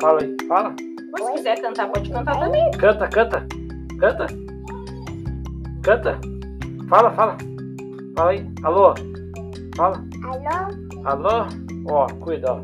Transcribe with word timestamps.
Fala 0.00 0.20
aí, 0.22 0.36
fala. 0.46 0.76
Mas 1.10 1.24
se 1.24 1.32
quiser 1.32 1.60
cantar, 1.60 1.90
pode 1.90 2.08
cantar 2.12 2.38
também. 2.38 2.70
Canta, 2.72 3.08
canta. 3.08 3.46
Canta. 3.98 4.26
Canta. 5.82 6.20
Fala, 6.88 7.10
fala. 7.10 7.36
Fala 8.16 8.30
aí. 8.30 8.46
Alô? 8.62 8.94
Fala. 9.76 9.96
Alô? 10.24 11.04
Alô? 11.04 11.46
Ó, 11.90 12.06
cuida, 12.24 12.52
ó. 12.52 12.62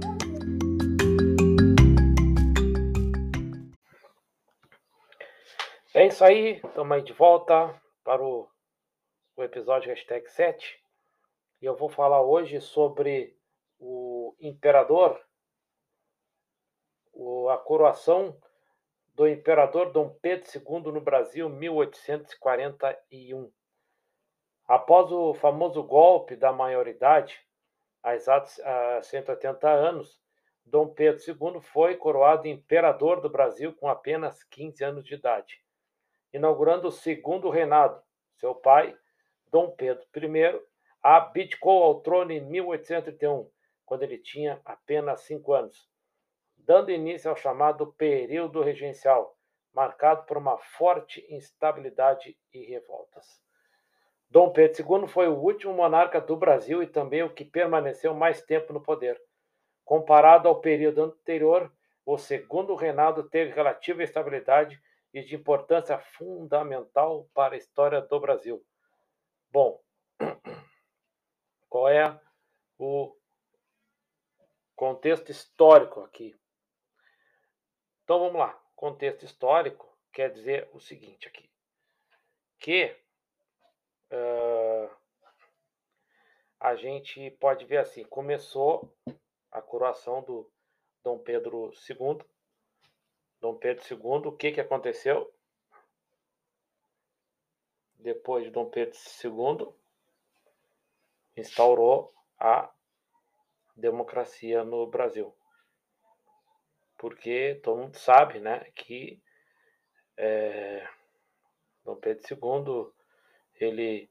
É 5.92 6.06
isso 6.06 6.24
aí, 6.24 6.60
estamos 6.64 6.92
aí 6.92 7.02
de 7.02 7.12
volta 7.12 7.74
para 8.04 8.22
o, 8.22 8.48
o 9.36 9.42
episódio 9.42 9.88
hashtag 9.88 10.30
7. 10.30 10.78
E 11.60 11.66
eu 11.66 11.74
vou 11.74 11.88
falar 11.88 12.22
hoje 12.22 12.60
sobre 12.60 13.36
o 13.80 14.36
imperador, 14.40 15.20
a 17.50 17.58
coroação 17.58 18.36
do 19.14 19.28
imperador 19.28 19.92
Dom 19.92 20.10
Pedro 20.20 20.48
II 20.54 20.92
no 20.92 21.00
Brasil, 21.00 21.48
1841. 21.48 23.50
Após 24.66 25.12
o 25.12 25.34
famoso 25.34 25.82
golpe 25.82 26.34
da 26.34 26.52
maioridade, 26.52 27.38
há 28.02 28.14
exatos 28.14 28.58
há 28.60 29.02
180 29.02 29.68
anos, 29.68 30.20
Dom 30.64 30.88
Pedro 30.88 31.22
II 31.26 31.60
foi 31.60 31.96
coroado 31.96 32.48
imperador 32.48 33.20
do 33.20 33.28
Brasil 33.28 33.74
com 33.74 33.88
apenas 33.88 34.42
15 34.44 34.82
anos 34.82 35.04
de 35.04 35.14
idade, 35.14 35.62
inaugurando 36.32 36.88
o 36.88 36.92
segundo 36.92 37.50
reinado. 37.50 38.02
Seu 38.36 38.54
pai, 38.54 38.96
Dom 39.50 39.70
Pedro 39.70 40.04
I, 40.14 40.60
abdicou 41.02 41.82
ao 41.82 42.00
trono 42.00 42.32
em 42.32 42.40
1831, 42.40 43.50
quando 43.84 44.02
ele 44.02 44.18
tinha 44.18 44.60
apenas 44.64 45.20
cinco 45.20 45.52
anos, 45.52 45.88
dando 46.66 46.90
início 46.90 47.30
ao 47.30 47.36
chamado 47.36 47.92
período 47.92 48.62
regencial, 48.62 49.36
marcado 49.72 50.24
por 50.24 50.36
uma 50.36 50.56
forte 50.56 51.24
instabilidade 51.28 52.36
e 52.52 52.64
revoltas. 52.64 53.42
Dom 54.30 54.50
Pedro 54.50 55.02
II 55.02 55.06
foi 55.06 55.28
o 55.28 55.38
último 55.38 55.74
monarca 55.74 56.20
do 56.20 56.36
Brasil 56.36 56.82
e 56.82 56.86
também 56.86 57.22
o 57.22 57.32
que 57.32 57.44
permaneceu 57.44 58.14
mais 58.14 58.42
tempo 58.42 58.72
no 58.72 58.80
poder. 58.80 59.20
Comparado 59.84 60.48
ao 60.48 60.60
período 60.60 61.02
anterior, 61.02 61.72
o 62.06 62.18
segundo 62.18 62.74
reinado 62.74 63.28
teve 63.28 63.52
relativa 63.52 64.02
estabilidade 64.02 64.80
e 65.12 65.22
de 65.22 65.36
importância 65.36 65.98
fundamental 65.98 67.28
para 67.34 67.54
a 67.54 67.58
história 67.58 68.00
do 68.00 68.18
Brasil. 68.18 68.64
Bom, 69.52 69.80
qual 71.68 71.88
é 71.88 72.18
o 72.78 73.14
contexto 74.74 75.30
histórico 75.30 76.00
aqui? 76.00 76.34
Então 78.04 78.18
vamos 78.18 78.36
lá. 78.38 78.52
Contexto 78.76 79.24
histórico 79.24 79.88
quer 80.12 80.30
dizer 80.30 80.68
o 80.72 80.80
seguinte 80.80 81.26
aqui: 81.26 81.50
que 82.58 82.94
uh, 84.12 84.90
a 86.60 86.76
gente 86.76 87.30
pode 87.32 87.64
ver 87.64 87.78
assim, 87.78 88.04
começou 88.04 88.94
a 89.50 89.62
coroação 89.62 90.22
do 90.22 90.50
Dom 91.02 91.18
Pedro 91.18 91.72
II. 91.88 92.22
Dom 93.40 93.56
Pedro 93.56 93.84
II, 93.90 94.28
o 94.28 94.32
que, 94.32 94.52
que 94.52 94.60
aconteceu? 94.60 95.32
Depois 97.96 98.44
de 98.44 98.50
Dom 98.50 98.68
Pedro 98.68 98.98
II, 99.22 99.74
instaurou 101.36 102.14
a 102.38 102.70
democracia 103.76 104.62
no 104.62 104.86
Brasil. 104.86 105.34
Porque 107.04 107.60
todo 107.62 107.82
mundo 107.82 107.98
sabe 107.98 108.40
né, 108.40 108.64
que 108.74 109.22
é, 110.16 110.88
Dom 111.84 111.96
Pedro 111.96 112.24
II 112.32 113.60
ele 113.60 114.08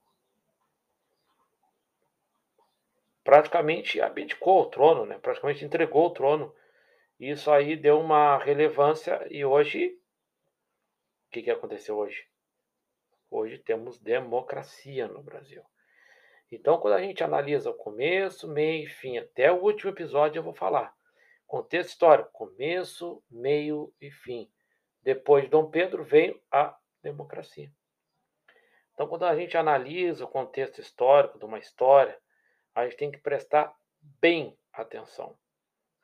praticamente 3.24 4.00
abdicou 4.00 4.62
o 4.62 4.66
trono, 4.68 5.08
né? 5.08 5.18
praticamente 5.18 5.66
entregou 5.66 6.06
o 6.06 6.12
trono. 6.12 6.56
Isso 7.20 7.50
aí 7.50 7.76
deu 7.76 8.00
uma 8.00 8.38
relevância 8.38 9.26
e 9.28 9.44
hoje, 9.44 10.00
o 11.28 11.32
que, 11.32 11.42
que 11.42 11.50
aconteceu 11.50 11.98
hoje? 11.98 12.28
Hoje 13.32 13.58
temos 13.58 13.98
democracia 13.98 15.08
no 15.08 15.24
Brasil. 15.24 15.64
Então, 16.52 16.78
quando 16.78 16.94
a 16.94 17.02
gente 17.02 17.24
analisa 17.24 17.72
o 17.72 17.74
começo, 17.74 18.48
meio 18.48 18.84
e 18.84 18.88
fim, 18.88 19.18
até 19.18 19.52
o 19.52 19.64
último 19.64 19.90
episódio 19.90 20.38
eu 20.38 20.44
vou 20.44 20.54
falar. 20.54 20.96
Contexto 21.48 21.90
histórico, 21.90 22.32
começo, 22.32 23.24
meio 23.30 23.94
e 24.00 24.10
fim. 24.10 24.50
Depois 25.02 25.44
de 25.44 25.50
Dom 25.50 25.70
Pedro 25.70 26.04
veio 26.04 26.42
a 26.52 26.78
democracia. 27.02 27.72
Então, 28.94 29.08
quando 29.08 29.26
a 29.26 29.36
gente 29.36 29.58
analisa 29.58 30.24
o 30.24 30.30
contexto 30.30 30.80
histórico 30.80 31.38
de 31.38 31.46
uma 31.46 31.60
história, 31.60 32.18
a 32.74 32.86
gente 32.86 32.98
tem 32.98 33.12
que 33.12 33.18
prestar 33.18 33.76
bem 34.20 34.58
atenção 34.72 35.38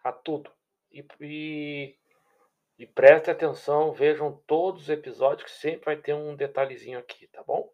a 0.04 0.12
tudo. 0.12 0.52
E, 0.92 1.06
e, 1.22 1.96
e 2.78 2.86
preste 2.88 3.30
atenção, 3.30 3.92
vejam 3.92 4.42
todos 4.48 4.84
os 4.84 4.90
episódios 4.90 5.52
que 5.52 5.58
sempre 5.58 5.86
vai 5.86 5.98
ter 5.98 6.14
um 6.14 6.36
detalhezinho 6.36 7.00
aqui, 7.00 7.28
tá 7.28 7.44
bom? 7.44 7.72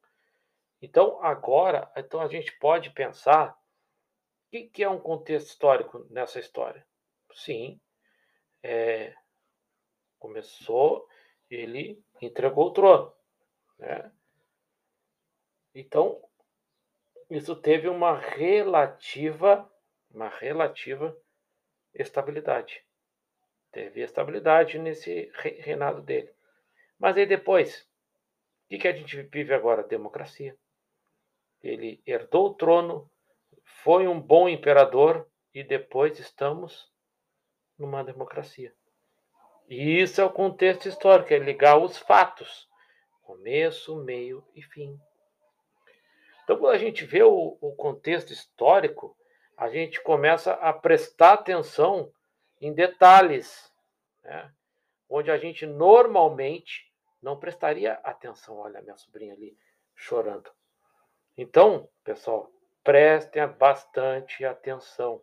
Então, 0.81 1.23
agora, 1.23 1.89
então 1.95 2.19
a 2.19 2.27
gente 2.27 2.51
pode 2.59 2.89
pensar 2.91 3.51
o 3.51 3.55
que, 4.51 4.63
que 4.63 4.83
é 4.83 4.89
um 4.89 4.99
contexto 4.99 5.47
histórico 5.47 6.05
nessa 6.09 6.39
história. 6.39 6.85
Sim, 7.35 7.79
é, 8.63 9.13
começou, 10.17 11.07
ele 11.49 12.01
entregou 12.21 12.67
o 12.67 12.71
trono. 12.71 13.13
Né? 13.77 14.11
Então, 15.75 16.21
isso 17.29 17.55
teve 17.57 17.89
uma 17.89 18.17
relativa, 18.17 19.69
uma 20.09 20.29
relativa 20.29 21.15
estabilidade. 21.93 22.83
Teve 23.71 24.01
estabilidade 24.01 24.79
nesse 24.79 25.29
reinado 25.35 26.01
dele. 26.01 26.33
Mas 26.97 27.17
aí 27.17 27.25
depois, 27.25 27.81
o 27.81 28.69
que, 28.69 28.77
que 28.77 28.87
a 28.87 28.93
gente 28.93 29.21
vive 29.23 29.53
agora? 29.53 29.83
Democracia. 29.83 30.57
Ele 31.61 32.01
herdou 32.07 32.47
o 32.47 32.53
trono, 32.53 33.11
foi 33.83 34.07
um 34.07 34.21
bom 34.21 34.47
imperador 34.47 35.29
e 35.53 35.63
depois 35.63 36.17
estamos 36.17 36.94
numa 37.77 38.03
democracia. 38.03 38.73
E 39.67 40.01
isso 40.01 40.21
é 40.21 40.23
o 40.23 40.29
contexto 40.29 40.87
histórico, 40.87 41.33
é 41.33 41.39
ligar 41.39 41.77
os 41.77 41.97
fatos, 41.97 42.69
começo, 43.23 43.95
meio 43.97 44.43
e 44.53 44.61
fim. 44.61 44.99
Então, 46.43 46.57
quando 46.57 46.75
a 46.75 46.77
gente 46.77 47.03
vê 47.03 47.23
o, 47.23 47.57
o 47.59 47.75
contexto 47.75 48.31
histórico, 48.31 49.17
a 49.57 49.69
gente 49.69 50.01
começa 50.01 50.53
a 50.53 50.71
prestar 50.71 51.33
atenção 51.33 52.11
em 52.61 52.73
detalhes, 52.73 53.71
né? 54.23 54.51
onde 55.09 55.31
a 55.31 55.37
gente 55.37 55.65
normalmente 55.65 56.91
não 57.21 57.39
prestaria 57.39 57.93
atenção. 58.03 58.57
Olha, 58.57 58.81
minha 58.81 58.97
sobrinha 58.97 59.33
ali 59.33 59.57
chorando. 59.95 60.51
Então, 61.37 61.89
pessoal, 62.03 62.51
prestem 62.83 63.47
bastante 63.47 64.45
atenção. 64.45 65.21